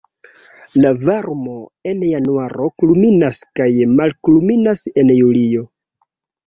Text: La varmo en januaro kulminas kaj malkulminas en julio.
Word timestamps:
La 0.85 0.93
varmo 1.09 1.53
en 1.91 2.01
januaro 2.13 2.71
kulminas 2.83 3.43
kaj 3.61 3.71
malkulminas 4.01 4.87
en 5.03 5.19
julio. 5.23 5.71